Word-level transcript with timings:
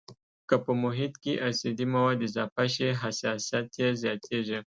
که 0.49 0.55
په 0.65 0.71
محیط 0.83 1.13
کې 1.23 1.33
اسیدي 1.47 1.85
مواد 1.93 2.19
اضافه 2.27 2.65
شي 2.73 2.87
حساسیت 3.01 3.69
یې 3.81 3.87
زیاتیږي. 4.01 4.59